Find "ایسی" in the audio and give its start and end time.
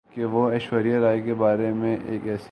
2.27-2.39